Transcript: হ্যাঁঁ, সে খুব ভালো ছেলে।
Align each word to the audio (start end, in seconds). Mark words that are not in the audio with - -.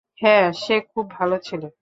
হ্যাঁঁ, 0.21 0.47
সে 0.55 0.75
খুব 0.91 1.05
ভালো 1.11 1.35
ছেলে। 1.39 1.67